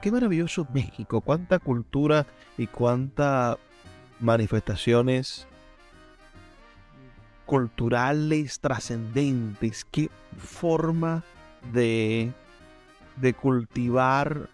[0.00, 3.56] qué maravilloso México, cuánta cultura y cuántas
[4.20, 5.46] manifestaciones
[7.46, 11.24] culturales trascendentes, qué forma
[11.72, 12.32] de,
[13.40, 14.50] cultivar,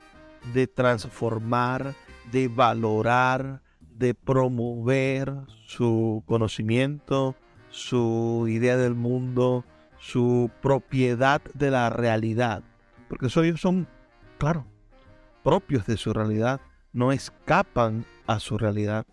[0.53, 1.95] de transformar,
[2.31, 5.35] de valorar, de promover
[5.67, 7.35] su conocimiento,
[7.71, 9.65] su idea del mundo,
[9.99, 12.63] su propiedad de la realidad.
[13.09, 13.89] Porque ellos son,
[14.39, 14.67] claro,
[15.45, 16.61] propios de su realidad,
[16.93, 19.07] no escapan a su realidad.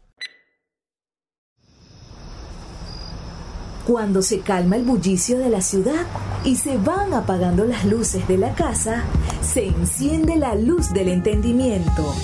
[3.85, 6.05] Cuando se calma el bullicio de la ciudad
[6.45, 9.03] y se van apagando las luces de la casa,
[9.41, 12.16] se enciende la luz del entendimiento.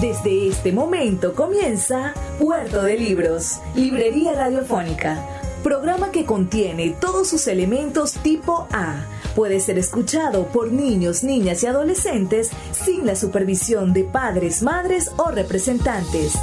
[0.00, 5.24] Desde este momento comienza Puerto de Libros, Librería Radiofónica,
[5.62, 9.04] programa que contiene todos sus elementos tipo A.
[9.34, 15.30] Puede ser escuchado por niños, niñas y adolescentes sin la supervisión de padres, madres o
[15.30, 16.34] representantes.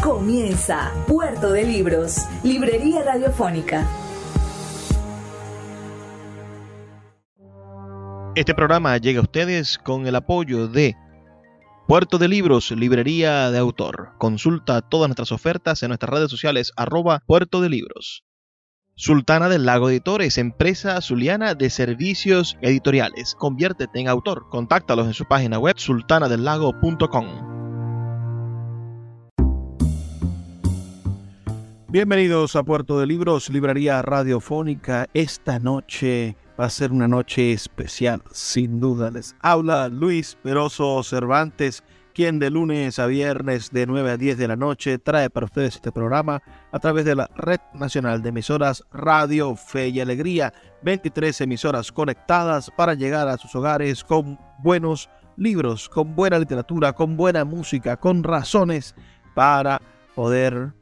[0.00, 3.88] Comienza Puerto de Libros, Librería Radiofónica.
[8.36, 10.94] Este programa llega a ustedes con el apoyo de
[11.88, 14.10] Puerto de Libros, Librería de Autor.
[14.18, 18.27] Consulta todas nuestras ofertas en nuestras redes sociales arroba Puerto de Libros.
[19.00, 23.36] Sultana del Lago Editores, empresa zuliana de servicios editoriales.
[23.36, 24.48] Conviértete en autor.
[24.50, 27.26] Contáctalos en su página web sultanadelago.com.
[31.90, 35.06] Bienvenidos a Puerto de Libros, Librería Radiofónica.
[35.14, 39.12] Esta noche va a ser una noche especial, sin duda.
[39.12, 41.84] Les habla Luis Peroso Cervantes,
[42.18, 45.76] quien de lunes a viernes de 9 a 10 de la noche trae para ustedes
[45.76, 50.52] este programa a través de la Red Nacional de Emisoras Radio Fe y Alegría.
[50.82, 57.16] 23 emisoras conectadas para llegar a sus hogares con buenos libros, con buena literatura, con
[57.16, 58.96] buena música, con razones
[59.36, 59.80] para
[60.16, 60.72] poder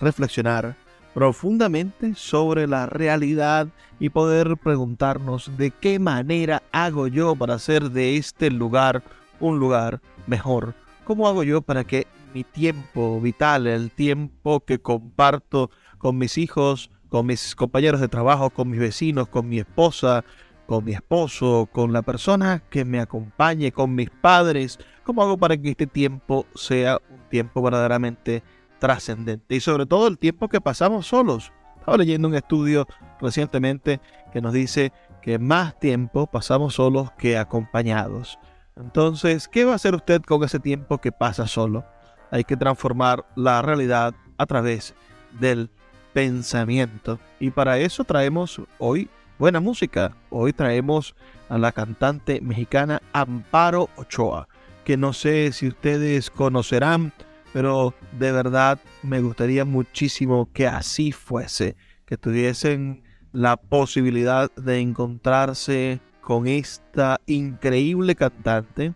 [0.00, 0.74] reflexionar
[1.12, 3.68] profundamente sobre la realidad
[4.00, 9.02] y poder preguntarnos de qué manera hago yo para hacer de este lugar
[9.38, 10.74] un lugar mejor.
[11.04, 16.90] ¿Cómo hago yo para que mi tiempo vital, el tiempo que comparto con mis hijos,
[17.08, 20.24] con mis compañeros de trabajo, con mis vecinos, con mi esposa,
[20.66, 25.56] con mi esposo, con la persona que me acompañe, con mis padres, ¿cómo hago para
[25.56, 28.42] que este tiempo sea un tiempo verdaderamente
[28.78, 31.52] trascendente y sobre todo el tiempo que pasamos solos.
[31.78, 32.86] Estaba leyendo un estudio
[33.20, 34.00] recientemente
[34.32, 38.38] que nos dice que más tiempo pasamos solos que acompañados.
[38.78, 41.84] Entonces, ¿qué va a hacer usted con ese tiempo que pasa solo?
[42.30, 44.94] Hay que transformar la realidad a través
[45.38, 45.70] del
[46.12, 47.18] pensamiento.
[47.40, 50.14] Y para eso traemos hoy buena música.
[50.30, 51.14] Hoy traemos
[51.48, 54.48] a la cantante mexicana Amparo Ochoa,
[54.84, 57.12] que no sé si ustedes conocerán
[57.52, 63.02] pero de verdad me gustaría muchísimo que así fuese, que tuviesen
[63.32, 68.92] la posibilidad de encontrarse con esta increíble cantante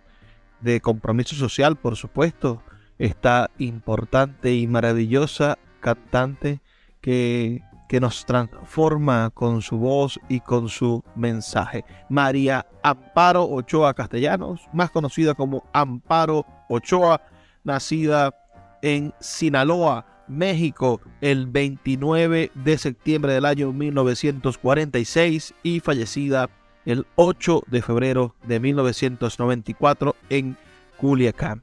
[0.61, 2.63] de compromiso social, por supuesto,
[2.99, 6.61] esta importante y maravillosa cantante
[7.01, 11.87] que, que nos transforma con su voz y con su mensaje.
[12.11, 17.23] María Amparo Ochoa Castellanos, más conocida como Amparo Ochoa,
[17.65, 18.35] nacida
[18.83, 26.51] en Sinaloa, México, el 29 de septiembre del año 1946 y fallecida
[26.85, 30.57] el 8 de febrero de 1994 en
[30.97, 31.63] Culiacán.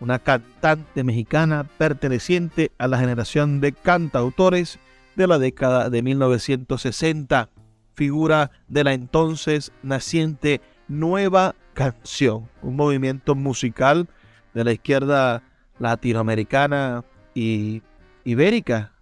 [0.00, 4.78] Una cantante mexicana perteneciente a la generación de cantautores
[5.14, 7.48] de la década de 1960,
[7.94, 14.08] figura de la entonces naciente Nueva Canción, un movimiento musical
[14.54, 15.42] de la izquierda
[15.78, 17.82] latinoamericana y
[18.24, 18.92] ibérica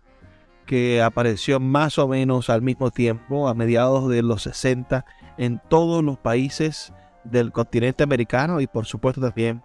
[0.67, 5.05] que apareció más o menos al mismo tiempo, a mediados de los 60,
[5.39, 6.93] en todos los países
[7.25, 9.63] del continente americano y por supuesto también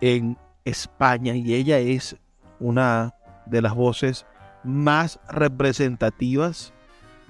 [0.00, 1.34] en España.
[1.34, 2.16] Y ella es
[2.58, 3.14] una
[3.46, 4.26] de las voces
[4.64, 6.72] más representativas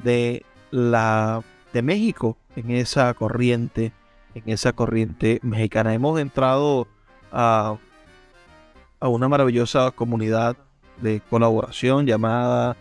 [0.03, 1.43] de la
[1.73, 3.93] de México en esa corriente,
[4.35, 5.93] en esa corriente mexicana.
[5.93, 6.89] Hemos entrado
[7.33, 7.77] a
[9.01, 10.57] a una maravillosa comunidad
[11.01, 12.77] de colaboración llamada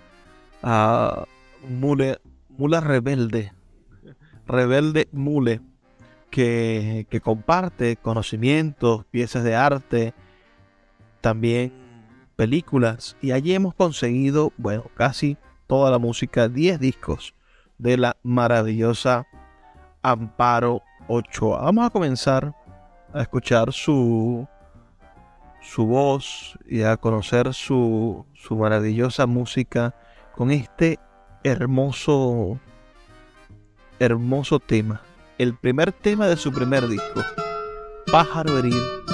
[0.64, 1.25] a
[1.68, 3.52] Mule, Mula Rebelde,
[4.48, 5.62] Rebelde Mule,
[6.30, 10.14] que, comparte conocimientos, piezas de arte,
[11.22, 11.72] también
[12.36, 13.16] películas.
[13.22, 15.38] Y allí hemos conseguido, bueno, casi
[15.68, 17.34] toda la música, 10 discos
[17.78, 19.26] de la maravillosa
[20.02, 21.62] Amparo Ochoa.
[21.62, 22.54] Vamos a comenzar
[23.14, 24.48] a escuchar su,
[25.62, 29.96] su voz y a conocer su, su maravillosa música
[30.36, 31.00] con este
[31.44, 32.60] hermoso,
[34.00, 35.02] hermoso tema.
[35.38, 37.22] El primer tema de su primer disco,
[38.12, 39.06] Pájaro Herido.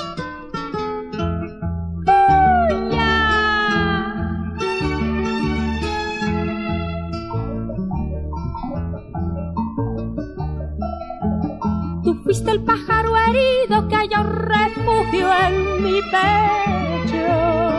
[12.24, 17.71] fuiste el pájaro herido que halló refugio en mi pecho.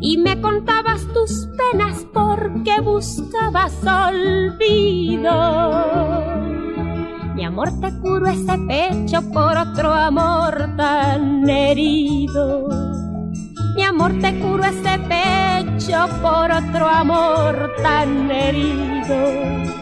[0.00, 5.32] Y me contabas tus penas porque buscabas olvido.
[7.34, 12.68] Mi amor te curó ese pecho por otro amor tan herido.
[13.74, 19.76] Mi amor te curó ese pecho por otro amor tan herido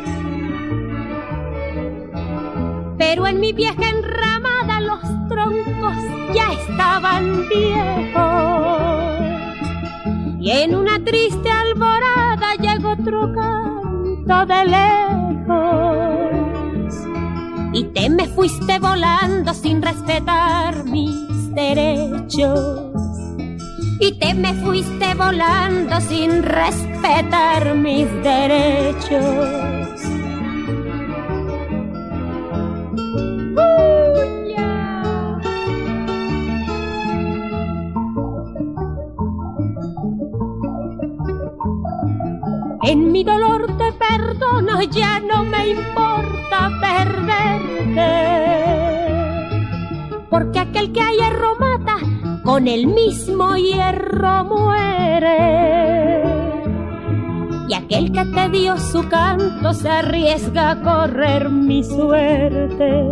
[2.98, 5.96] pero en mi vieja enramada los troncos
[6.34, 8.63] ya estaban viejos.
[10.44, 14.64] Y en una triste alborada llegó otro canto de
[15.46, 16.34] lejos.
[17.72, 21.16] Y te me fuiste volando sin respetar mis
[21.54, 22.92] derechos.
[23.98, 29.73] Y te me fuiste volando sin respetar mis derechos.
[42.94, 48.12] En mi dolor te perdono, ya no me importa perderte.
[50.30, 51.96] Porque aquel que a hierro mata,
[52.44, 56.22] con el mismo hierro muere.
[57.66, 63.10] Y aquel que te dio su canto se arriesga a correr mi suerte.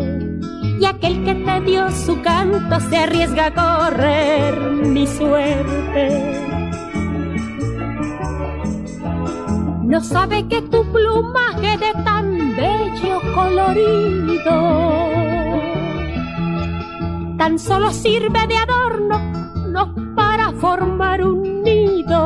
[0.79, 3.55] Y aquel que te dio su canto se arriesga a
[3.91, 6.52] correr mi suerte.
[9.93, 14.57] No sabe que tu plumaje de tan bello colorido
[17.37, 19.19] tan solo sirve de adorno,
[19.69, 22.21] no para formar un nido.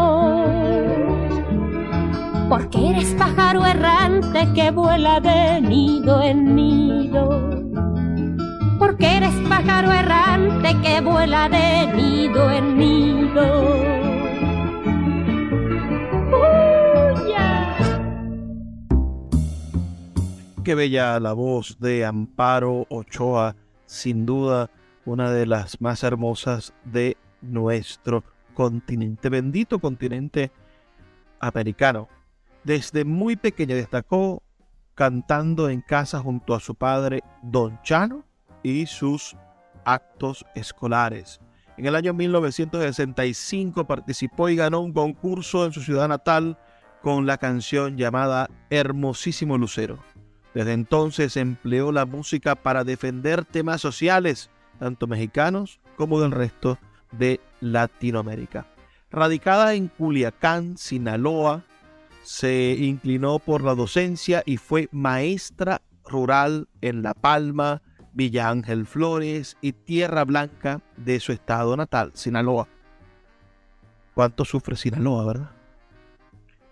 [2.48, 7.50] Porque eres pájaro errante que vuela de nido en nido.
[8.78, 14.05] Porque eres pájaro errante que vuela de nido en nido.
[20.66, 23.54] Qué bella la voz de Amparo Ochoa,
[23.84, 24.68] sin duda
[25.04, 30.50] una de las más hermosas de nuestro continente, bendito continente
[31.38, 32.08] americano.
[32.64, 34.42] Desde muy pequeña destacó
[34.96, 38.24] cantando en casa junto a su padre Don Chano
[38.64, 39.36] y sus
[39.84, 41.38] actos escolares.
[41.76, 46.58] En el año 1965 participó y ganó un concurso en su ciudad natal
[47.02, 50.15] con la canción llamada Hermosísimo Lucero.
[50.56, 54.48] Desde entonces empleó la música para defender temas sociales,
[54.78, 56.78] tanto mexicanos como del resto
[57.12, 58.66] de Latinoamérica.
[59.10, 61.62] Radicada en Culiacán, Sinaloa,
[62.22, 67.82] se inclinó por la docencia y fue maestra rural en La Palma,
[68.14, 72.66] Villa Ángel Flores y Tierra Blanca de su estado natal, Sinaloa.
[74.14, 75.55] ¿Cuánto sufre Sinaloa, verdad?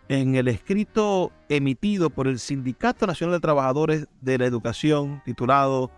[0.09, 5.91] En el escrito emitido por el Sindicato Nacional de Trabajadores de la Educación, titulado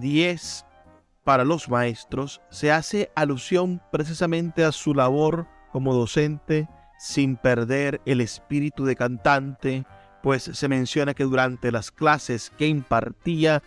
[0.00, 0.64] 10
[1.22, 8.22] para los maestros, se hace alusión precisamente a su labor como docente sin perder el
[8.22, 9.84] espíritu de cantante,
[10.22, 13.62] pues se menciona que durante las clases que impartía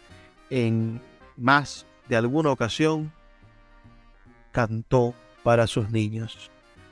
[0.50, 1.00] en
[1.38, 3.14] más de alguna ocasión,
[4.52, 6.50] cantó para sus niños.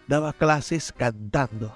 [0.08, 1.76] Daba clases cantando.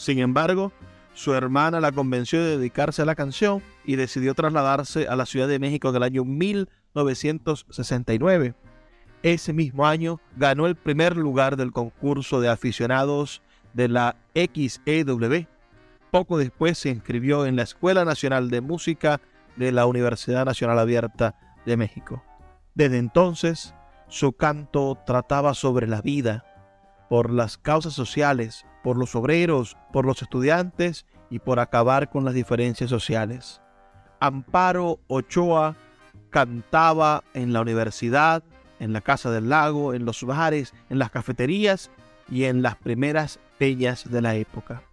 [0.00, 0.72] Sin embargo,
[1.12, 5.46] su hermana la convenció de dedicarse a la canción y decidió trasladarse a la Ciudad
[5.46, 8.54] de México en el año 1969.
[9.22, 13.42] Ese mismo año ganó el primer lugar del concurso de aficionados
[13.74, 15.46] de la XEW.
[16.10, 19.20] Poco después se inscribió en la Escuela Nacional de Música
[19.56, 21.34] de la Universidad Nacional Abierta
[21.66, 22.24] de México.
[22.74, 23.74] Desde entonces,
[24.08, 26.46] su canto trataba sobre la vida,
[27.10, 32.34] por las causas sociales, por los obreros, por los estudiantes y por acabar con las
[32.34, 33.60] diferencias sociales.
[34.20, 35.74] Amparo Ochoa
[36.30, 38.44] cantaba en la universidad,
[38.78, 41.90] en la Casa del Lago, en los bares, en las cafeterías
[42.30, 44.84] y en las primeras peñas de la época.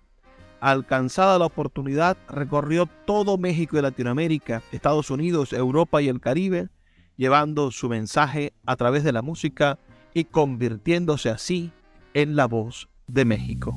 [0.59, 6.69] Alcanzada la oportunidad, recorrió todo México y Latinoamérica, Estados Unidos, Europa y el Caribe,
[7.15, 9.77] llevando su mensaje a través de la música
[10.15, 11.71] y convirtiéndose así
[12.17, 13.75] en la voz de México.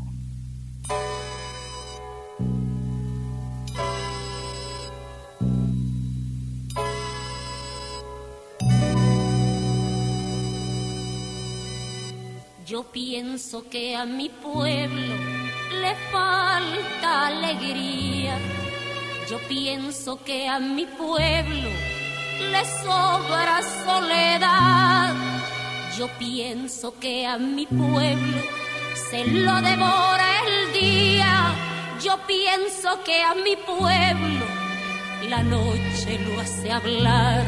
[12.65, 15.15] Yo pienso que a mi pueblo
[15.83, 18.39] le falta alegría.
[19.29, 21.69] Yo pienso que a mi pueblo
[22.53, 25.30] le sobra soledad.
[26.01, 28.41] Yo pienso que a mi pueblo
[29.11, 31.55] se lo devora el día.
[32.03, 34.47] Yo pienso que a mi pueblo
[35.29, 37.45] la noche lo hace hablar.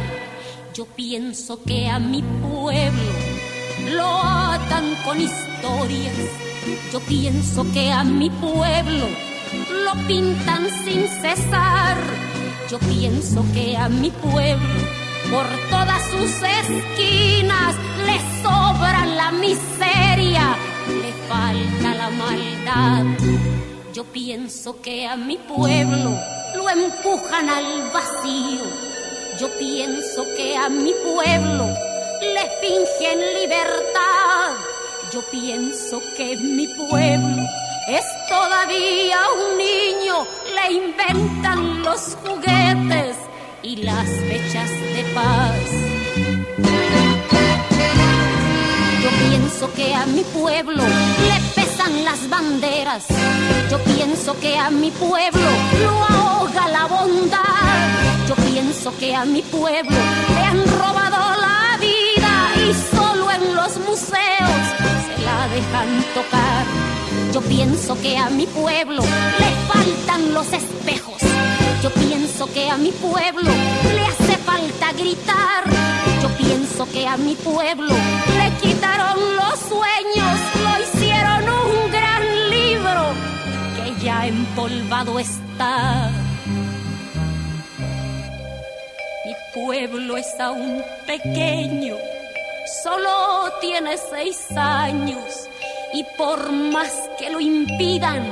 [0.75, 3.13] Yo pienso que a mi pueblo
[3.97, 6.15] lo atan con historias.
[6.93, 9.07] Yo pienso que a mi pueblo
[9.83, 11.97] lo pintan sin cesar.
[12.71, 17.75] Yo pienso que a mi pueblo por todas sus esquinas
[18.07, 23.05] le sobra la miseria, le falta la maldad.
[23.95, 26.11] Yo pienso que a mi pueblo
[26.55, 28.65] lo empujan al vacío.
[29.41, 31.67] Yo pienso que a mi pueblo
[32.35, 34.53] le fingen libertad.
[35.15, 37.43] Yo pienso que mi pueblo
[37.89, 43.17] es todavía un niño, le inventan los juguetes
[43.63, 45.55] y las fechas de paz.
[49.03, 53.05] Yo pienso que a mi pueblo le pesan las banderas.
[53.71, 55.51] Yo pienso que a mi pueblo
[55.83, 58.29] lo ahoga la bondad.
[58.29, 59.97] Yo pienso que a mi pueblo
[60.35, 61.53] le han robado la
[61.83, 64.63] y solo en los museos
[65.07, 66.65] se la dejan tocar.
[67.33, 71.32] Yo pienso que a mi pueblo le faltan los espejos.
[71.83, 73.51] Yo pienso que a mi pueblo
[73.95, 75.65] le hace falta gritar.
[76.23, 77.95] Yo pienso que a mi pueblo
[78.39, 83.03] le quitaron los sueños, lo hicieron un gran libro
[83.77, 86.11] que ya empolvado está.
[89.25, 91.97] Mi pueblo es aún pequeño
[92.83, 95.49] solo tiene seis años
[95.93, 98.25] y por más que lo impidan,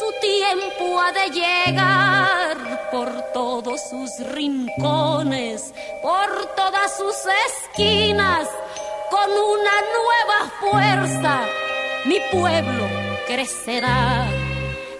[0.00, 7.16] su tiempo ha de llegar por todos sus rincones, por todas sus
[7.48, 8.48] esquinas,
[9.10, 11.42] con una nueva fuerza.
[12.06, 12.84] Mi pueblo
[13.26, 14.26] crecerá,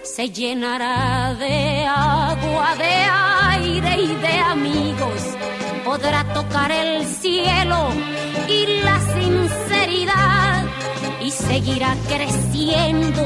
[0.03, 2.95] se llenará de agua, de
[3.55, 5.23] aire y de amigos
[5.85, 7.89] podrá tocar el cielo
[8.49, 10.65] y la sinceridad
[11.21, 13.23] y seguirá creciendo,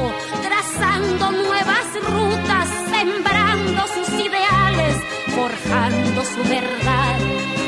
[1.01, 4.95] nuevas rutas, sembrando sus ideales,
[5.35, 7.19] forjando su verdad.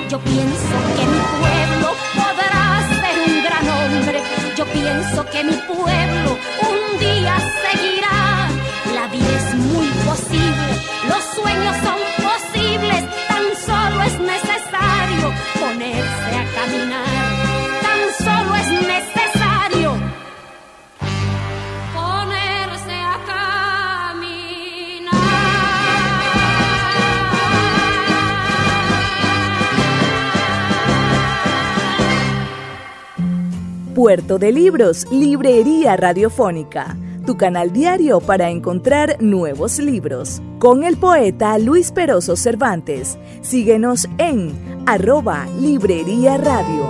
[0.09, 4.21] Yo pienso que mi pueblo podrá ser un gran hombre,
[4.55, 7.76] yo pienso que mi pueblo un día seguirá.
[33.97, 40.39] Puerto de Libros, Librería Radiofónica, tu canal diario para encontrar nuevos libros.
[40.59, 43.17] Con el poeta Luis Peroso Cervantes.
[43.41, 46.85] Síguenos en arroba Librería Radio.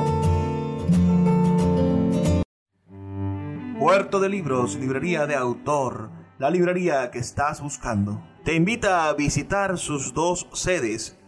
[3.80, 6.10] Puerto de Libros, librería de autor,
[6.40, 8.22] la librería que estás buscando.
[8.44, 11.18] Te invita a visitar sus dos sedes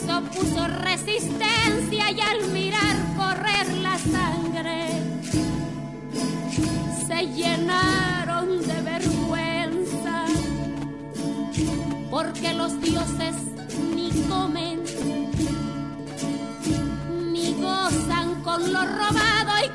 [0.00, 4.88] les opuso resistencia y al mirar correr la sangre
[7.06, 10.24] se llenaron de vergüenza
[12.10, 13.34] porque los dioses
[13.94, 14.82] ni comen
[17.32, 19.69] ni gozan con lo robado y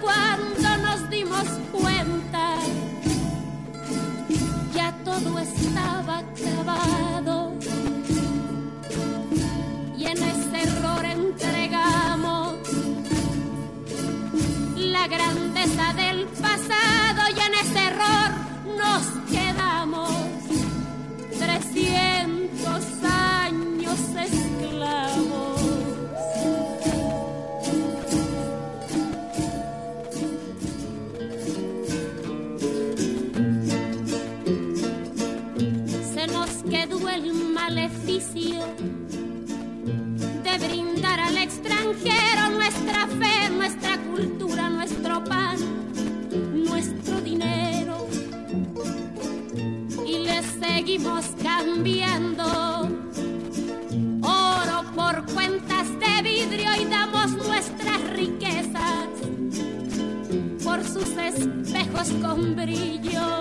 [60.96, 63.35] sus espejos con brillo.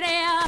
[0.00, 0.39] querer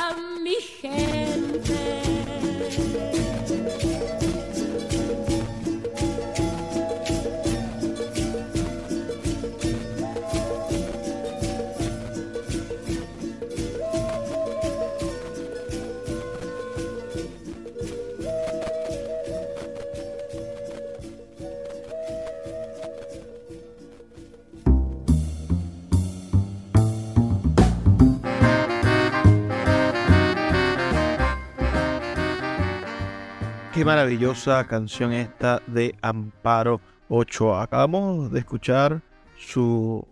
[33.83, 37.65] Qué maravillosa canción esta de Amparo Ochoa.
[37.65, 39.03] Acabamos de escuchar
[39.37, 40.07] su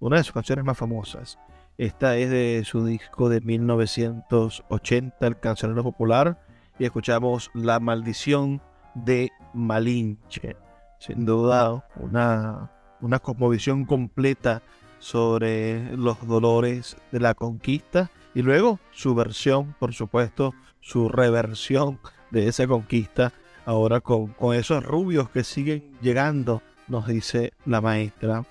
[0.00, 1.38] una de sus canciones más famosas.
[1.78, 6.44] Esta es de su disco de 1980, El Cancionero Popular,
[6.76, 8.60] y escuchamos La Maldición
[8.96, 10.56] de Malinche.
[10.98, 14.60] Sin duda, una, una cosmovisión completa
[14.98, 22.00] sobre los dolores de la conquista y luego su versión, por supuesto, su reversión
[22.34, 23.32] de esa conquista,
[23.64, 28.44] ahora con, con esos rubios que siguen llegando, nos dice la maestra,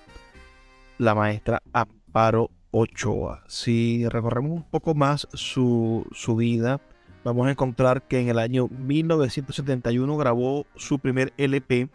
[0.98, 3.44] la maestra Amparo Ochoa.
[3.46, 6.80] Si recorremos un poco más su, su vida,
[7.22, 11.88] vamos a encontrar que en el año 1971 grabó su primer LP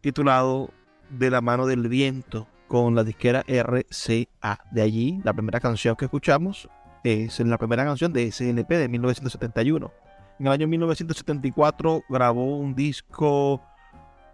[0.00, 0.70] titulado
[1.10, 4.64] De la mano del viento, con la disquera RCA.
[4.70, 6.68] De allí, la primera canción que escuchamos
[7.02, 9.90] es la primera canción de SNP de 1971.
[10.40, 13.60] En el año 1974 grabó un disco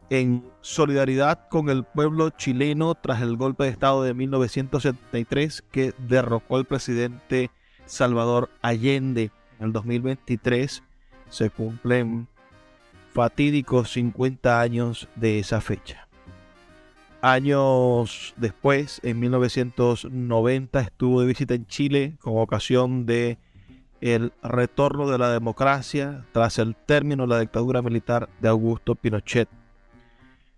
[0.08, 6.58] en solidaridad con el pueblo chileno tras el golpe de Estado de 1973 que derrocó
[6.58, 7.50] el presidente
[7.86, 9.32] Salvador Allende.
[9.58, 10.84] En el 2023
[11.28, 12.28] se cumplen
[13.12, 16.06] fatídicos 50 años de esa fecha.
[17.20, 23.38] Años después, en 1990, estuvo de visita en Chile con ocasión de
[24.00, 29.48] el retorno de la democracia tras el término de la dictadura militar de Augusto Pinochet.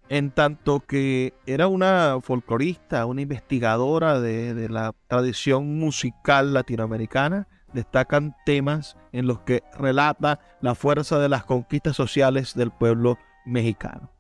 [0.08, 8.96] En tanto que era una folclorista, una investigadora de, la tradición musical latinoamericana, destacan temas
[9.12, 14.10] en los que relata la fuerza de las conquistas sociales del pueblo mexicano.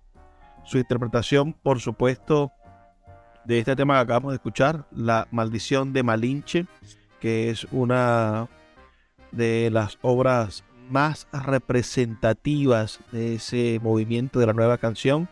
[0.64, 2.52] Su interpretación, por supuesto,
[3.46, 6.66] de este tema que acabamos de escuchar, La maldición de Malinche,
[7.18, 8.46] que es una
[9.32, 15.28] de las obras más representativas de ese movimiento de la nueva canción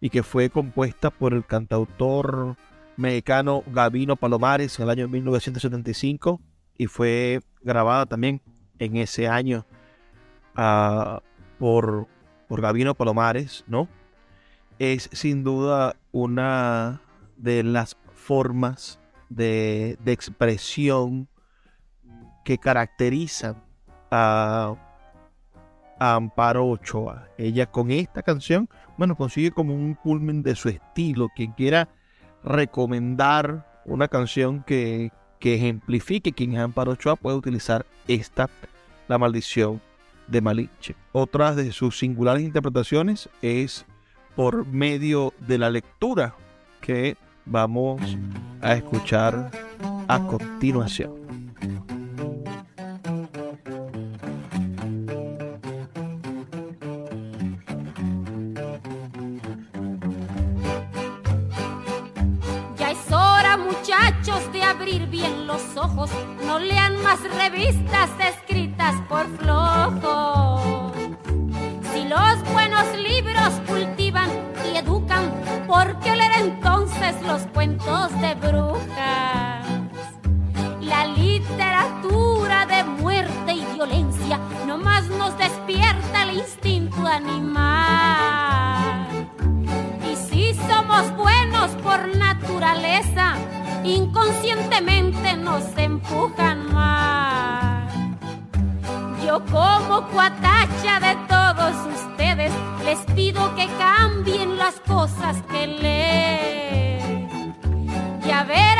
[0.00, 2.56] y que fue compuesta por el cantautor
[2.96, 6.40] mexicano Gavino Palomares en el año 1975
[6.76, 8.40] y fue grabada también
[8.78, 9.66] en ese año
[10.56, 11.20] uh,
[11.58, 12.06] por,
[12.48, 13.88] por Gabino Palomares, ¿no?
[14.78, 17.02] Es sin duda una
[17.36, 21.28] de las formas de, de expresión
[22.44, 23.62] que caracterizan
[24.10, 24.74] a,
[25.98, 27.28] Amparo Ochoa.
[27.36, 31.28] Ella con esta canción, bueno, consigue como un culmen de su estilo.
[31.36, 31.90] Quien quiera
[32.42, 38.48] recomendar una canción que, que ejemplifique quién es Amparo Ochoa puede utilizar esta,
[39.08, 39.82] la maldición
[40.26, 40.96] de Malinche.
[41.12, 43.84] Otra de sus singulares interpretaciones es
[44.34, 46.34] por medio de la lectura
[46.80, 48.00] que vamos
[48.62, 49.50] a escuchar
[50.08, 51.20] a continuación.
[66.46, 70.92] No lean más revistas escritas por flojos.
[71.92, 74.30] Si los buenos libros cultivan
[74.72, 75.30] y educan,
[75.66, 79.66] ¿por qué leer entonces los cuentos de brujas?
[80.80, 89.06] La literatura de muerte y violencia nomás nos despierta el instinto animal.
[90.10, 93.36] Y si somos buenos por naturaleza,
[93.84, 97.92] inconscientemente nos empujan más.
[99.24, 102.52] Yo como cuatacha de todos ustedes
[102.84, 107.28] les pido que cambien las cosas que leen.
[108.26, 108.79] Ya verán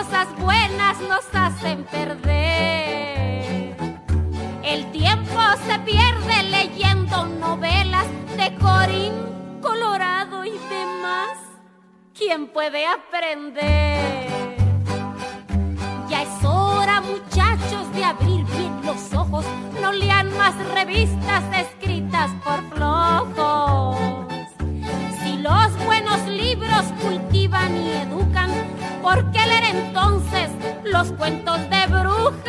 [0.00, 3.74] cosas buenas nos hacen perder.
[4.62, 9.12] El tiempo se pierde leyendo novelas de Corín,
[9.60, 11.36] Colorado y demás.
[12.16, 14.56] ¿Quién puede aprender?
[16.08, 19.44] Ya es hora, muchachos, de abrir bien los ojos.
[19.82, 23.98] No lean más revistas escritas por flojos.
[25.22, 28.39] Si los buenos libros cultivan y educan,
[29.10, 30.50] ¿por qué leer entonces
[30.84, 32.44] los cuentos de brujas?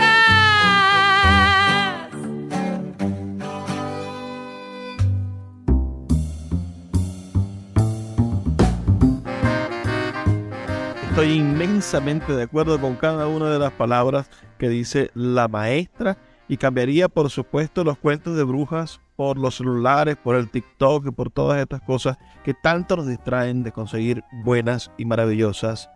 [11.10, 16.58] Estoy inmensamente de acuerdo con cada una de las palabras que dice la maestra y
[16.58, 21.60] cambiaría por supuesto los cuentos de brujas por los celulares, por el TikTok por todas
[21.60, 25.90] estas cosas que tanto nos distraen de conseguir buenas y maravillosas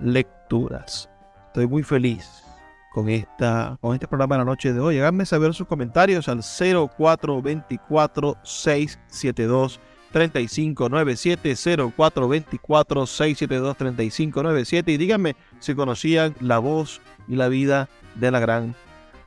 [0.00, 1.08] lecturas.
[1.48, 2.44] Estoy muy feliz
[2.92, 4.98] con, esta, con este programa de la noche de hoy.
[4.98, 9.80] Háganme saber sus comentarios al 0424 672
[10.12, 11.54] 3597
[11.96, 18.74] 0424 672 3597 y díganme si conocían la voz y la vida de la gran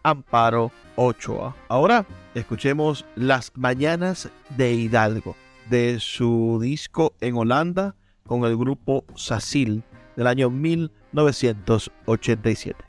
[0.04, 1.56] Amparo Ochoa.
[1.70, 2.06] Ahora
[2.36, 5.36] escuchemos Las Mañanas de Hidalgo
[5.70, 7.96] de su disco en Holanda
[8.28, 9.84] con el grupo Sacil
[10.16, 12.86] del año 1987.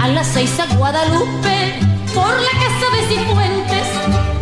[0.00, 1.78] A las seis a Guadalupe,
[2.14, 3.86] por la casa de Cifuentes,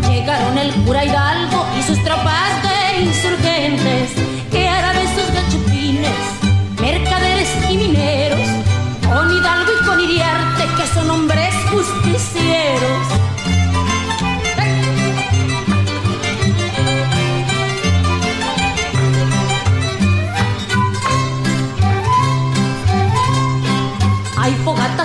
[0.09, 4.12] llegaron el cura Hidalgo y sus tropas de insurgentes,
[4.50, 6.16] que árabes sus gachupines,
[6.80, 8.48] mercaderes y mineros,
[9.02, 10.49] con Hidalgo y con Iriarte
[10.94, 13.20] son hombres justicieros.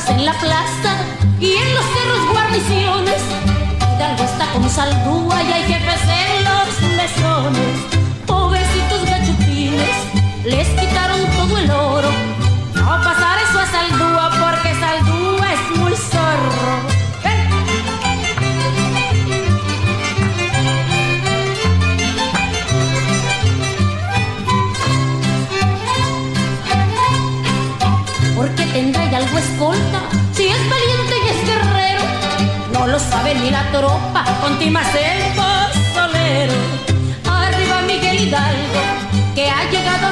[0.10, 0.98] en la plaza
[1.40, 3.22] y en los cerros guarniciones.
[3.96, 7.76] Hidalgo está con saldúa y hay jefes en los mesones.
[8.28, 9.96] Pobrecitos gachupines,
[10.44, 10.68] les
[29.46, 30.00] escolta.
[30.34, 32.04] Si es valiente y es guerrero,
[32.74, 36.54] no lo sabe ni la tropa, con Timas el pozolero.
[37.26, 38.82] Arriba Miguel Hidalgo,
[39.36, 40.12] que ha llegado a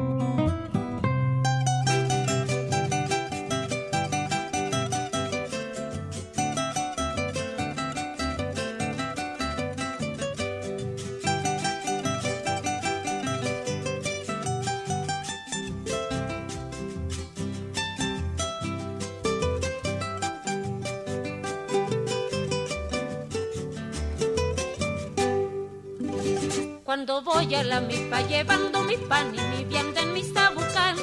[27.55, 30.95] A la milpa llevando mi pan y mi vianda en mi sabucán,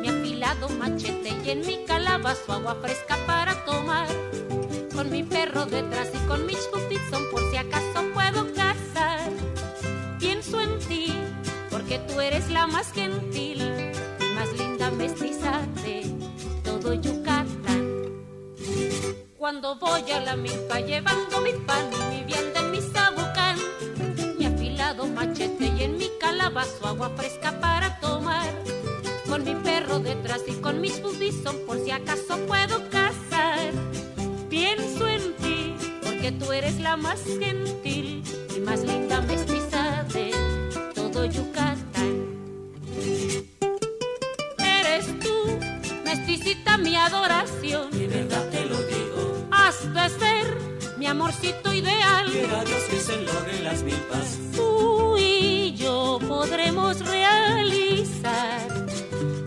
[0.00, 4.06] mi afilado machete y en mi calabazo agua fresca para tomar.
[4.94, 6.58] Con mi perro detrás y con mis
[7.10, 9.30] son por si acaso puedo cazar.
[10.18, 11.12] Pienso en ti,
[11.70, 16.10] porque tú eres la más gentil y más linda mestiza de
[16.64, 17.46] todo Yucatán.
[19.36, 23.58] Cuando voy a la milpa llevando mi pan y mi vianda en mi sabucán,
[24.38, 25.65] mi afilado machete
[26.56, 28.48] calabazo agua fresca para tomar.
[29.28, 30.94] Con mi perro detrás y con mis
[31.42, 33.72] son por si acaso puedo cazar.
[34.48, 38.22] Pienso en ti, porque tú eres la más gentil
[38.56, 40.32] y más linda mestiza de
[40.94, 42.24] todo Yucatán.
[44.56, 45.58] Eres tú,
[46.04, 47.90] mesticita mi adoración.
[47.90, 50.65] De verdad te lo digo, Has de ser
[51.06, 52.26] mi amorcito ideal.
[52.32, 54.38] quiera Dios que se logren las milpas.
[54.56, 58.66] Tú y yo podremos realizar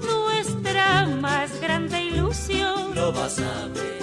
[0.01, 2.95] nuestra más grande ilusión.
[2.95, 3.99] Lo vas a ver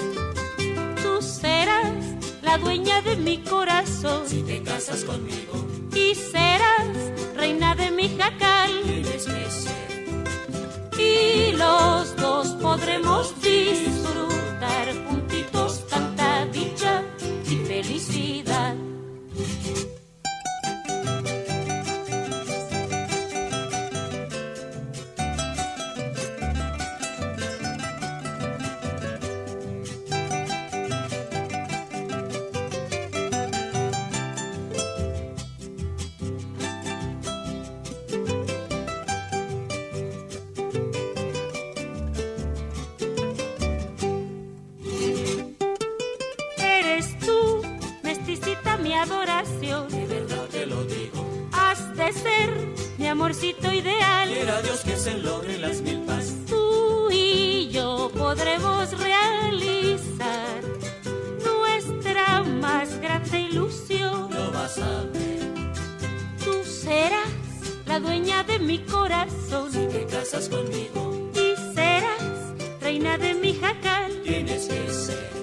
[1.03, 2.05] Tú serás
[2.42, 5.55] la dueña de mi corazón si te casas conmigo.
[5.95, 6.95] y serás
[7.37, 8.71] reina de mi jacal.
[8.85, 15.26] Tienes que ser Y los dos podremos disfrutar juntitos
[55.07, 56.35] se logren las milpas.
[56.49, 60.61] Tú y yo podremos realizar
[61.45, 64.29] nuestra más grande ilusión.
[64.35, 65.47] Lo vas a ver
[66.45, 67.31] Tú serás
[67.87, 71.31] la dueña de mi corazón si te casas conmigo.
[71.35, 72.37] y serás
[72.81, 74.11] reina de mi jacal.
[74.25, 75.36] Tienes que ser.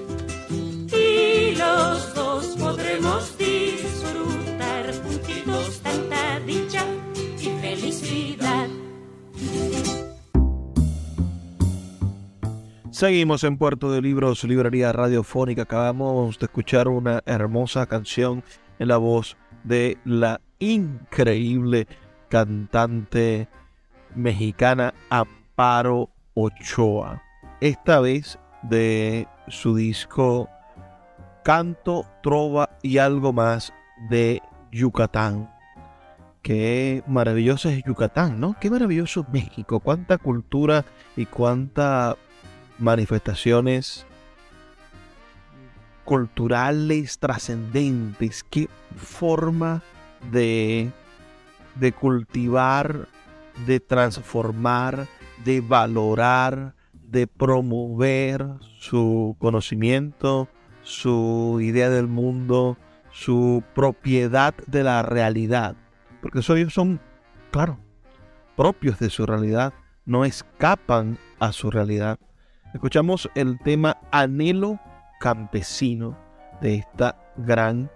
[13.03, 15.63] Seguimos en Puerto de Libros, Librería Radiofónica.
[15.63, 18.45] Acabamos de escuchar una hermosa canción
[18.79, 19.35] en la voz
[19.65, 21.85] de la increíble
[22.29, 23.49] cantante
[24.15, 27.21] mexicana Amparo Ochoa.
[27.59, 30.47] Esta vez de su disco
[31.43, 33.73] Canto, Trova y algo más
[34.09, 35.53] de Yucatán.
[36.41, 38.55] Qué maravilloso es Yucatán, ¿no?
[38.61, 39.81] Qué maravilloso es México.
[39.81, 40.85] Cuánta cultura
[41.17, 42.15] y cuánta
[42.79, 44.05] manifestaciones
[46.03, 48.43] culturales trascendentes.
[48.43, 49.81] Qué forma
[50.31, 50.91] de,
[51.75, 53.07] de cultivar,
[53.65, 55.07] de transformar,
[55.43, 58.45] de valorar, de promover
[58.79, 60.49] su conocimiento,
[60.81, 62.77] su idea del mundo,
[63.11, 65.75] su propiedad de la realidad.
[66.21, 66.99] Porque eso ellos son,
[67.51, 67.79] claro,
[68.55, 69.73] propios de su realidad,
[70.05, 72.19] no escapan a su realidad.
[72.73, 74.79] Escuchamos el tema Anhelo
[75.19, 76.17] Campesino
[76.59, 77.91] de esta gran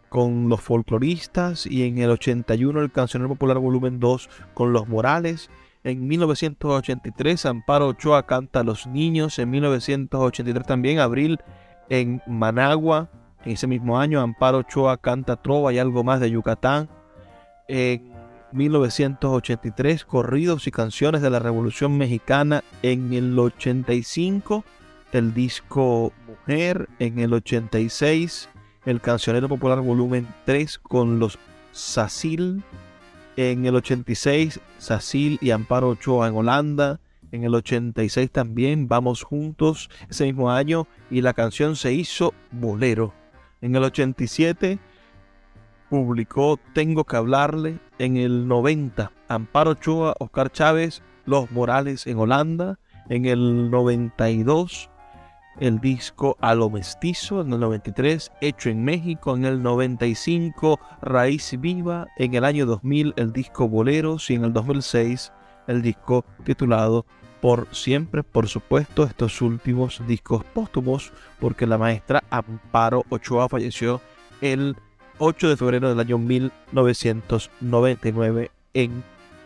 [0.10, 5.50] con los folcloristas y en el 81 el cancionero popular volumen 2 con los Morales.
[5.84, 9.38] En 1983 Amparo Ochoa canta los niños.
[9.40, 11.40] En 1983 también Abril
[11.90, 13.10] en Managua.
[13.48, 16.90] En ese mismo año Amparo Ochoa canta Trova y algo más de Yucatán.
[17.70, 18.12] En
[18.52, 22.66] 1983 Corridos y canciones de la Revolución Mexicana.
[22.84, 24.66] En el 85
[25.14, 26.90] el disco Mujer.
[27.00, 28.50] En el 86
[28.86, 31.40] el Cancionero Popular Volumen 3 con los
[31.72, 32.64] Sacil.
[33.38, 37.00] En el 86, Sacil y Amparo Ochoa en Holanda.
[37.32, 43.14] En el 86 también Vamos Juntos ese mismo año y la canción se hizo bolero.
[43.62, 44.80] En el 87
[45.90, 47.80] publicó Tengo que hablarle.
[48.00, 52.80] En el 90 Amparo Ochoa, Oscar Chávez, Los Morales en Holanda.
[53.10, 54.90] En el 92
[55.60, 61.56] el disco A lo Mestizo en el 93, Hecho en México en el 95, Raíz
[61.60, 65.32] Viva en el año 2000, el disco Boleros y en el 2006
[65.68, 67.06] el disco titulado
[67.42, 74.02] Por Siempre, por supuesto, estos últimos discos póstumos, porque la maestra Amparo Ochoa falleció
[74.42, 74.76] el
[75.20, 79.04] 8 de febrero del año 1999 en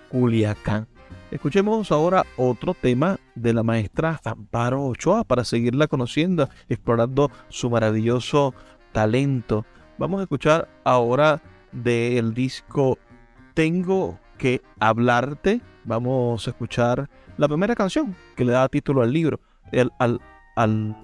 [0.09, 0.87] Culiacán.
[1.31, 8.53] Escuchemos ahora otro tema de la maestra Amparo Ochoa para seguirla conociendo, explorando su maravilloso
[8.91, 9.65] talento.
[9.97, 12.97] Vamos a escuchar ahora del disco
[13.53, 15.61] Tengo que hablarte.
[15.85, 19.39] Vamos a escuchar la primera canción que le da título al libro,
[19.71, 20.19] el, al,
[20.55, 20.95] al,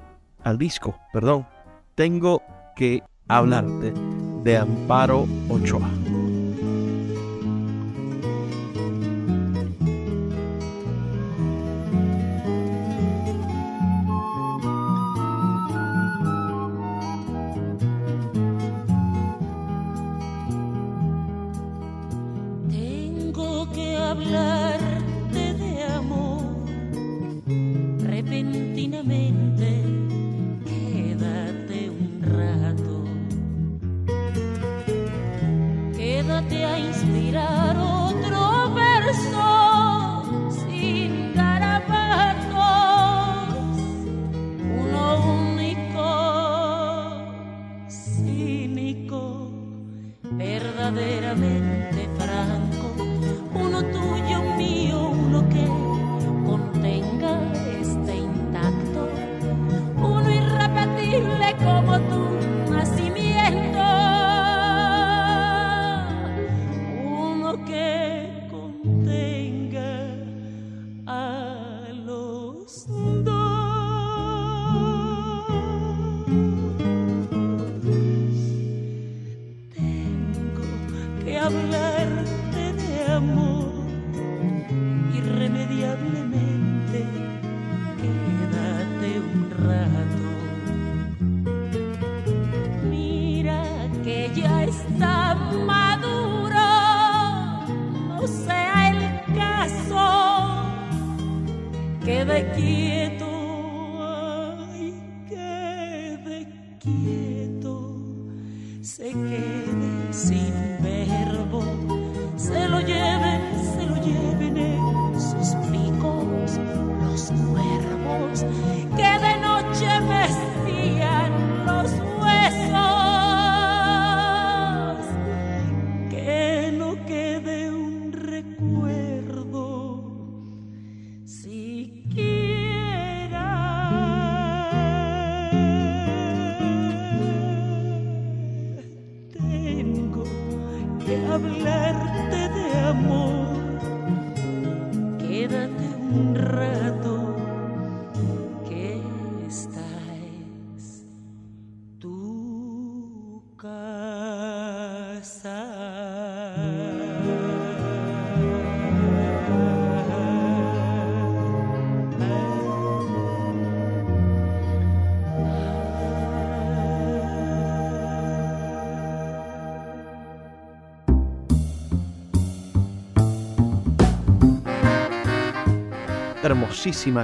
[0.43, 1.47] al disco, perdón.
[1.95, 2.41] Tengo
[2.75, 3.93] que hablarte
[4.43, 5.89] de Amparo Ochoa.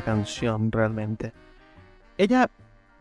[0.03, 1.33] canción realmente.
[2.17, 2.49] Ella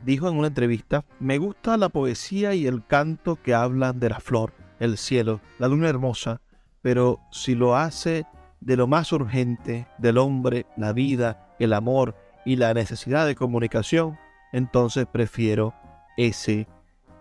[0.04, 4.20] dijo en una entrevista, me gusta la poesía y el canto que hablan de la
[4.20, 6.40] flor, el cielo, la luna hermosa,
[6.80, 8.26] pero si lo hace
[8.60, 14.18] de lo más urgente, del hombre, la vida, el amor y la necesidad de comunicación,
[14.52, 15.74] entonces prefiero
[16.16, 16.66] ese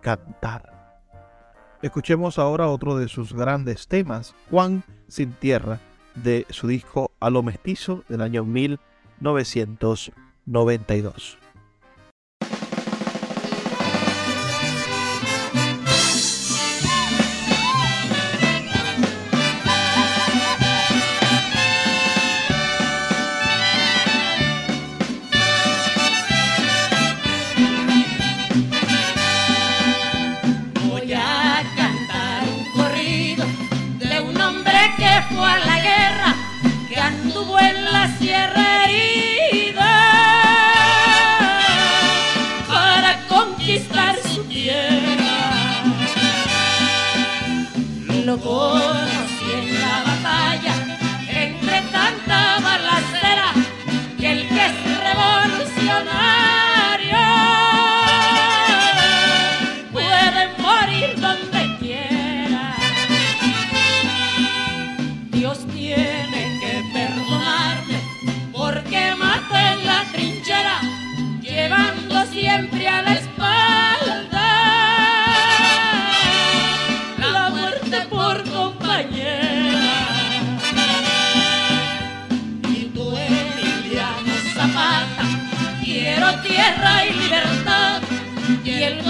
[0.00, 0.98] cantar.
[1.80, 5.80] Escuchemos ahora otro de sus grandes temas, Juan sin tierra,
[6.14, 8.44] de su disco A lo mestizo del año
[9.20, 10.12] Novecientos
[10.46, 11.38] noventa y dos.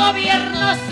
[0.07, 0.92] gobiernos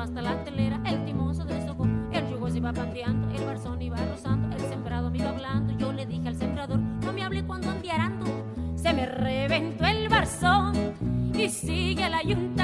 [0.00, 4.56] Hasta la telera, el se deshojó, el yugo se iba pandeando, el barzón iba rozando,
[4.56, 5.76] el sembrado me iba hablando.
[5.78, 8.26] Yo le dije al sembrador, no me hable cuando ande arando.
[8.74, 10.74] Se me reventó el barzón
[11.34, 12.55] y sigue la yunta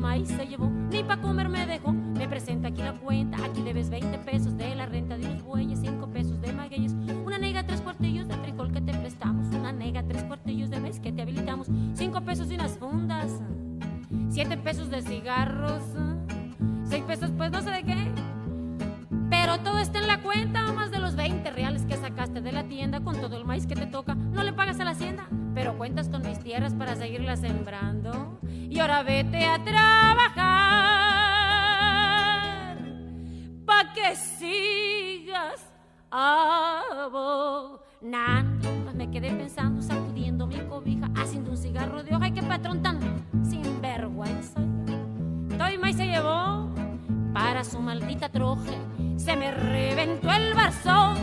[0.00, 1.92] maíz se llevó, ni pa' comer me dejó.
[1.92, 5.78] Me presenta aquí la cuenta, aquí debes 20 pesos de la renta de los bueyes,
[5.80, 6.94] 5 pesos de magueyes,
[7.24, 10.98] una nega, tres cuartillos de frijol que te prestamos, una nega, tres cuartillos de maíz
[10.98, 13.40] que te habilitamos, 5 pesos y unas fundas,
[14.30, 15.82] 7 pesos de cigarros,
[16.84, 17.96] 6 pesos pues no sé de qué.
[19.28, 22.64] Pero todo está en la cuenta, más de los 20 reales que sacaste de la
[22.64, 24.14] tienda con todo el maíz que te toca.
[24.14, 28.38] No le pagas a la hacienda, pero cuentas con mis tierras para seguirlas sembrando.
[28.48, 30.38] Y ahora vete a trabajar
[33.64, 35.66] pa' que sigas
[36.10, 37.20] abonando.
[38.84, 42.28] Pues me quedé pensando, sacudiendo mi cobija, haciendo un cigarro de hoja.
[42.28, 43.00] Y qué patrón tan
[43.42, 44.60] sinvergüenza.
[45.80, 46.68] Maíz se llevó
[47.32, 48.76] para su maldita troje.
[49.16, 51.16] Se me reventó el barzón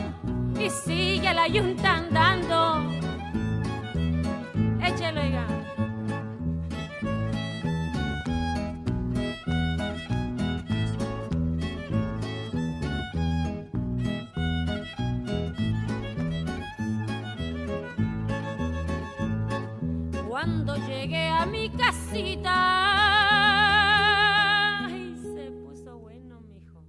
[0.60, 3.17] y sigue la yunta andando.
[4.82, 5.46] Échelo, oiga.
[20.28, 22.54] Cuando llegué a mi casita,
[24.86, 26.84] ay, se puso bueno, mijo.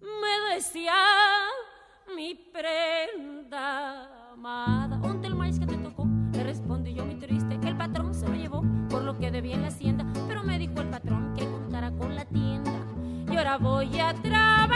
[0.00, 0.94] Me decía
[2.16, 6.06] mi prenda amada, ¿dónde el maíz que te tocó?
[6.48, 9.68] Respondí yo muy triste, el patrón se lo llevó por lo que debía en la
[9.68, 12.72] hacienda, pero me dijo el patrón que contara con la tienda.
[13.30, 14.67] Y ahora voy a trabajar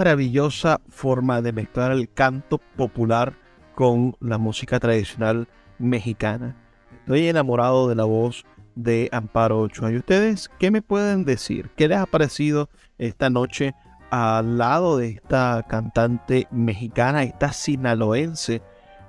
[0.00, 3.34] maravillosa forma de mezclar el canto popular
[3.74, 5.46] con la música tradicional
[5.78, 6.56] mexicana.
[7.00, 9.92] Estoy enamorado de la voz de Amparo Ochoa.
[9.92, 11.68] ¿Y ustedes qué me pueden decir?
[11.76, 13.74] ¿Qué les ha parecido esta noche
[14.10, 18.62] al lado de esta cantante mexicana, esta sinaloense?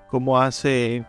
[0.10, 1.06] ¿Cómo hace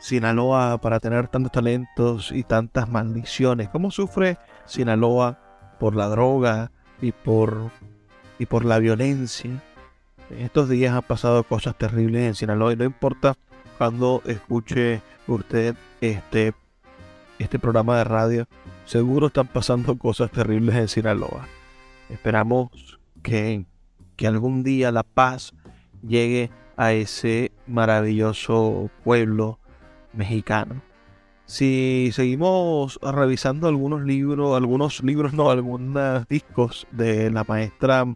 [0.00, 3.70] Sinaloa para tener tantos talentos y tantas maldiciones?
[3.70, 5.38] ¿Cómo sufre Sinaloa
[5.80, 7.70] por la droga y por,
[8.44, 9.50] y por la violencia?
[10.30, 13.36] En estos días han pasado cosas terribles en Sinaloa y no importa
[13.78, 16.54] cuando escuche usted este,
[17.38, 18.46] este programa de radio,
[18.84, 21.48] seguro están pasando cosas terribles en Sinaloa.
[22.10, 23.64] Esperamos que,
[24.16, 25.54] que algún día la paz
[26.02, 29.58] llegue a ese maravilloso pueblo
[30.12, 30.82] mexicano.
[31.46, 38.06] Si seguimos revisando algunos libros, algunos libros, no, algunos discos de la maestra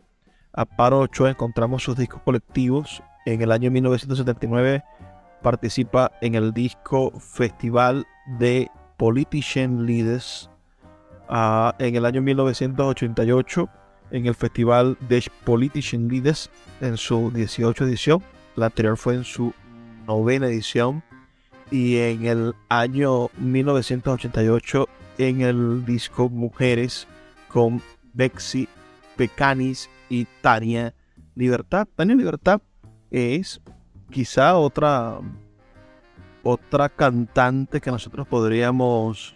[0.59, 3.01] Amparo Ochoa, encontramos sus discos colectivos.
[3.27, 4.83] En el año 1979
[5.41, 8.05] participa en el disco Festival
[8.41, 10.51] de Politician Leaders
[11.29, 13.69] ah, en el año 1988
[14.11, 16.51] en el Festival des Politischen Liedes
[16.81, 18.21] en su 18 edición.
[18.57, 19.55] La anterior fue en su
[20.09, 21.05] novena edición.
[21.71, 24.89] Y en el año 1988
[25.19, 27.07] en el disco Mujeres
[27.49, 27.81] con
[28.15, 28.69] Bexy
[29.19, 30.95] Pecanis y Tania
[31.35, 31.87] Libertad.
[31.95, 32.63] Tania Libertad
[33.11, 33.61] es
[34.11, 35.21] quizá otra
[36.43, 39.35] otra cantante que nosotros podríamos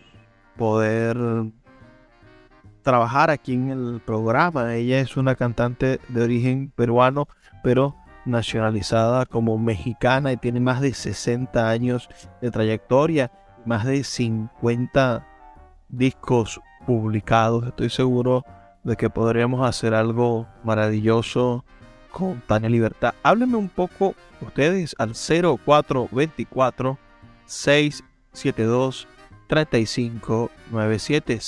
[0.56, 1.16] poder
[2.82, 4.74] trabajar aquí en el programa.
[4.74, 7.26] Ella es una cantante de origen peruano,
[7.62, 12.08] pero nacionalizada como mexicana y tiene más de 60 años
[12.40, 13.32] de trayectoria,
[13.66, 15.26] más de 50
[15.88, 17.66] discos publicados.
[17.66, 18.44] Estoy seguro
[18.84, 21.64] de que podríamos hacer algo maravilloso
[22.10, 23.14] con Tania Libertad.
[23.22, 26.98] Háblenme un poco ustedes al 0424
[27.46, 29.06] 672
[29.46, 31.38] 3597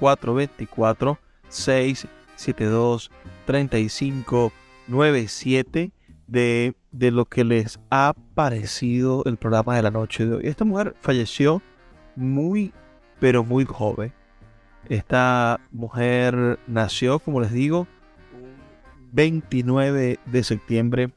[0.00, 1.18] 0424
[1.48, 3.10] 672
[3.46, 5.92] 3597
[6.26, 10.42] de, de lo que les ha parecido el programa de la noche de hoy.
[10.44, 11.60] Esta mujer falleció
[12.16, 12.72] muy,
[13.20, 14.12] pero muy joven.
[14.92, 17.86] Esta mujer nació, como les digo,
[19.12, 21.12] 29 de septiembre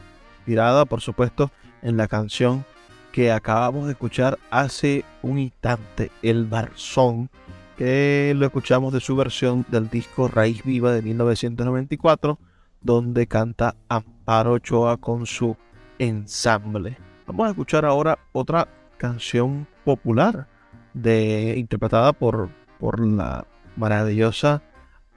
[0.45, 2.65] Tirada, por supuesto, en la canción
[3.11, 7.31] que acabamos de escuchar hace un instante, El Barzón,
[7.75, 12.37] que lo escuchamos de su versión del disco Raíz Viva de 1994,
[12.81, 15.57] donde canta Amparo Ochoa con su
[15.97, 17.06] ensamble.
[17.27, 20.47] Vamos a escuchar ahora otra canción popular
[20.93, 22.49] de, interpretada por,
[22.79, 24.63] por la maravillosa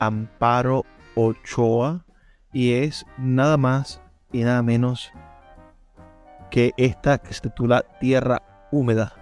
[0.01, 0.85] Amparo
[1.15, 2.05] Ochoa
[2.53, 4.03] y es nada más
[4.33, 5.13] y nada menos
[6.51, 8.43] que esta que se titula Tierra
[8.73, 9.13] Húmeda.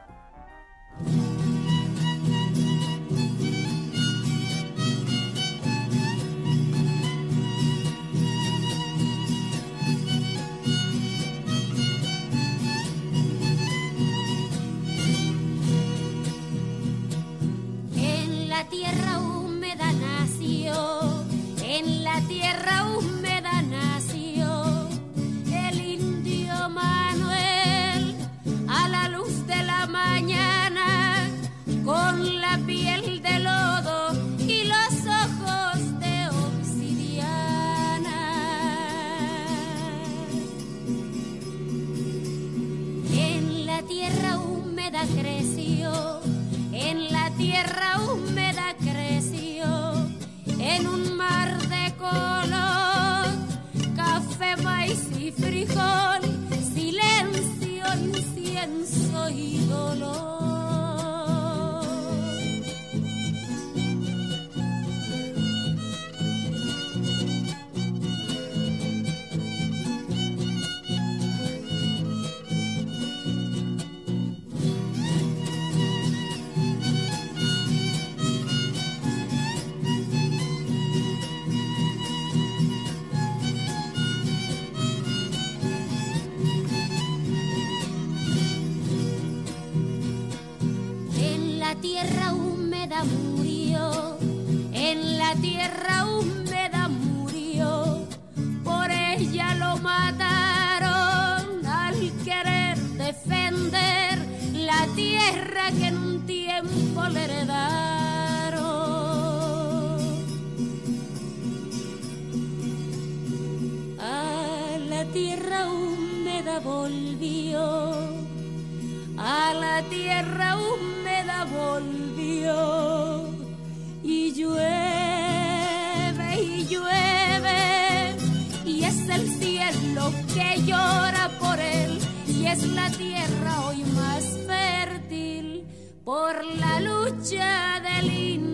[132.67, 135.67] La tierra hoy más fértil
[136.05, 138.49] por la lucha del indio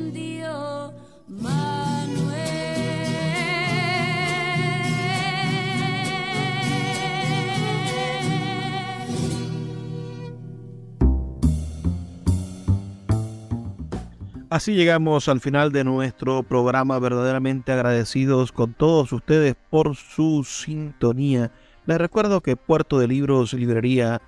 [14.55, 21.51] Así llegamos al final de nuestro programa, verdaderamente agradecidos con todos ustedes por su sintonía.
[21.87, 24.23] Les recuerdo que Puerto de Libros, Librería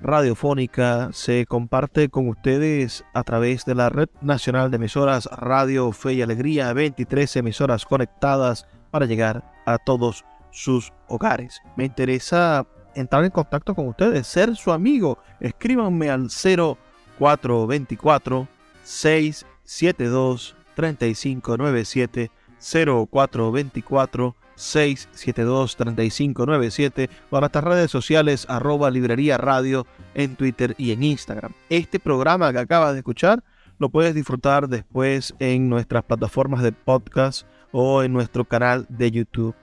[0.00, 6.14] Radiofónica, se comparte con ustedes a través de la Red Nacional de Emisoras Radio Fe
[6.14, 11.62] y Alegría, 23 emisoras conectadas para llegar a todos sus hogares.
[11.76, 15.18] Me interesa entrar en contacto con ustedes, ser su amigo.
[15.38, 18.48] Escríbanme al 0424
[18.82, 22.32] 6 72 3597
[23.08, 31.02] 0424 672 3597 o a nuestras redes sociales arroba librería radio en Twitter y en
[31.02, 31.52] Instagram.
[31.70, 33.44] Este programa que acabas de escuchar
[33.78, 39.54] lo puedes disfrutar después en nuestras plataformas de podcast o en nuestro canal de YouTube.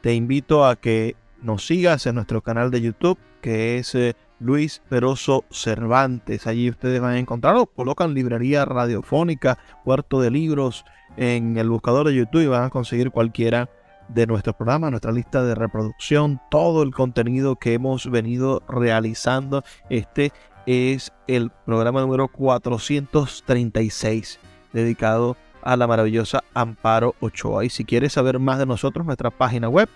[0.00, 4.82] Te invito a que nos sigas en nuestro canal de YouTube que es eh, Luis
[4.88, 6.46] Peroso Cervantes.
[6.46, 7.66] Allí ustedes van a encontrarlo.
[7.66, 10.84] Colocan librería radiofónica, puerto de libros
[11.16, 13.68] en el buscador de YouTube y van a conseguir cualquiera
[14.14, 19.62] de nuestros programas, nuestra lista de reproducción, todo el contenido que hemos venido realizando.
[19.88, 20.32] Este
[20.66, 24.38] es el programa número 436
[24.72, 27.64] dedicado a la maravillosa Amparo Ochoa.
[27.64, 29.88] Y si quieres saber más de nosotros, nuestra página web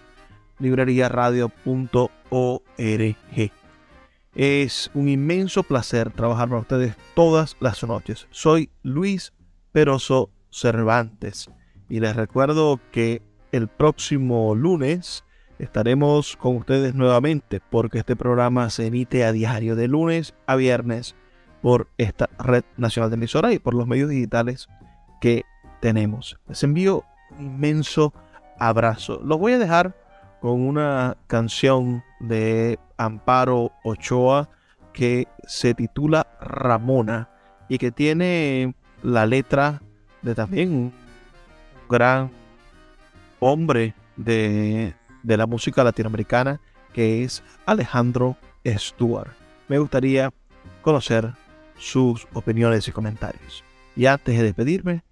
[0.58, 3.52] libreriaradio.org.
[4.34, 8.26] Es un inmenso placer trabajar para ustedes todas las noches.
[8.30, 9.32] Soy Luis
[9.72, 11.50] Peroso Cervantes
[11.88, 13.22] y les recuerdo que
[13.54, 15.22] el próximo lunes
[15.60, 21.14] estaremos con ustedes nuevamente porque este programa se emite a diario de lunes a viernes
[21.62, 24.68] por esta red nacional de emisora y por los medios digitales
[25.20, 25.44] que
[25.80, 26.36] tenemos.
[26.48, 27.04] Les envío
[27.38, 28.12] un inmenso
[28.58, 29.20] abrazo.
[29.22, 29.94] Los voy a dejar
[30.40, 34.48] con una canción de Amparo Ochoa
[34.92, 37.30] que se titula Ramona
[37.68, 38.74] y que tiene
[39.04, 39.80] la letra
[40.22, 40.92] de también un
[41.88, 42.32] gran
[43.44, 46.60] hombre de, de la música latinoamericana
[46.94, 49.32] que es Alejandro Stuart.
[49.68, 50.32] Me gustaría
[50.80, 51.34] conocer
[51.76, 53.62] sus opiniones y comentarios.
[53.96, 55.04] Y antes de despedirme,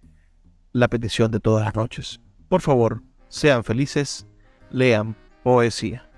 [0.72, 2.20] la petición de todas las noches.
[2.48, 4.26] Por favor, sean felices,
[4.70, 6.08] lean poesía.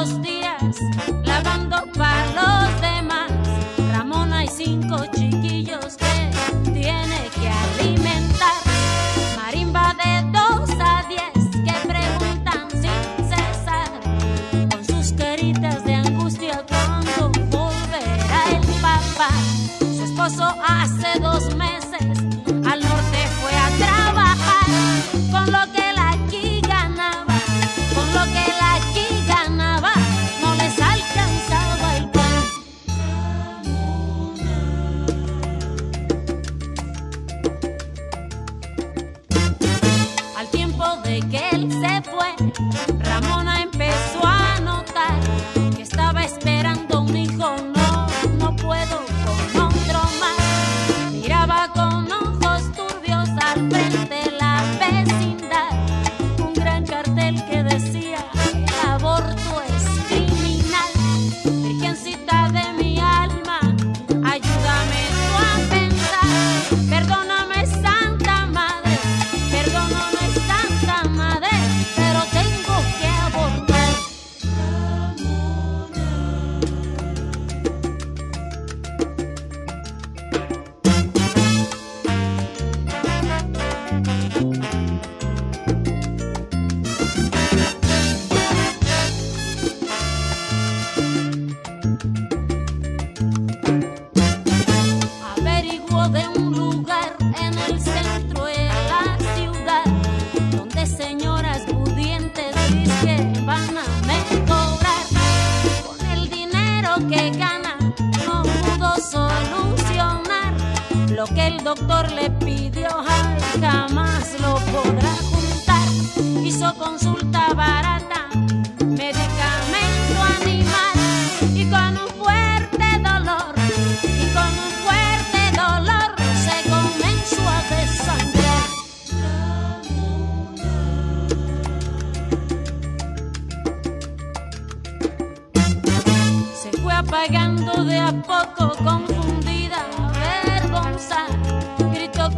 [0.00, 0.76] Los días
[1.24, 3.30] lavando para los demás.
[3.92, 8.60] Ramona hay cinco chiquillos que tiene que alimentar.
[9.36, 13.90] Marimba de dos a diez que preguntan sin cesar.
[14.70, 19.28] Con sus caritas de angustia cuando volverá el papá.
[19.80, 20.79] Su esposo hace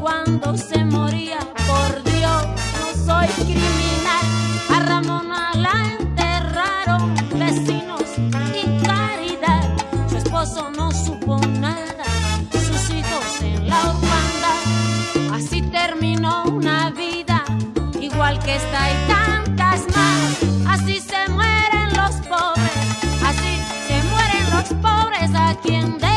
[0.01, 2.47] cuando se moría, por Dios,
[2.81, 4.27] no soy criminal.
[4.71, 8.03] A Ramona la enterraron vecinos
[8.55, 9.69] y caridad.
[10.09, 12.05] Su esposo no supo nada,
[12.53, 15.35] sus hijos en la orfandad.
[15.35, 17.45] Así terminó una vida,
[18.01, 20.79] igual que esta y tantas más.
[20.81, 22.77] Así se mueren los pobres,
[23.25, 23.53] así
[23.87, 26.12] se mueren los pobres a quien de